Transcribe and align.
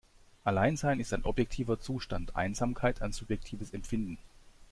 Alleinsein 0.45 0.99
ist 0.99 1.13
ein 1.13 1.25
objektiver 1.25 1.79
Zustand, 1.79 2.35
Einsamkeit 2.35 3.03
ein 3.03 3.11
subjektives 3.13 3.69
Empfinden. 3.71 4.17